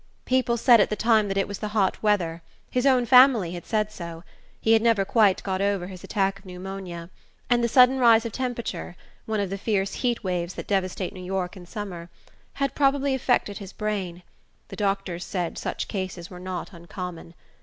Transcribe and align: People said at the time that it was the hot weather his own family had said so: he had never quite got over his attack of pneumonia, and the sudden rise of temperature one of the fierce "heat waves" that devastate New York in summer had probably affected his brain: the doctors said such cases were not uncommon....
People 0.25 0.57
said 0.57 0.81
at 0.81 0.89
the 0.89 0.95
time 0.95 1.27
that 1.27 1.37
it 1.37 1.47
was 1.47 1.59
the 1.59 1.67
hot 1.77 2.01
weather 2.01 2.41
his 2.71 2.87
own 2.87 3.05
family 3.05 3.51
had 3.53 3.67
said 3.67 3.91
so: 3.91 4.23
he 4.59 4.71
had 4.73 4.81
never 4.81 5.05
quite 5.05 5.43
got 5.43 5.61
over 5.61 5.85
his 5.85 6.03
attack 6.03 6.39
of 6.39 6.45
pneumonia, 6.47 7.11
and 7.51 7.63
the 7.63 7.67
sudden 7.67 7.99
rise 7.99 8.25
of 8.25 8.31
temperature 8.31 8.95
one 9.27 9.39
of 9.39 9.51
the 9.51 9.59
fierce 9.59 9.93
"heat 10.01 10.23
waves" 10.23 10.55
that 10.55 10.65
devastate 10.65 11.13
New 11.13 11.21
York 11.23 11.55
in 11.55 11.67
summer 11.67 12.09
had 12.53 12.73
probably 12.73 13.13
affected 13.13 13.59
his 13.59 13.73
brain: 13.73 14.23
the 14.69 14.75
doctors 14.75 15.23
said 15.23 15.55
such 15.59 15.87
cases 15.87 16.31
were 16.31 16.39
not 16.39 16.73
uncommon.... 16.73 17.35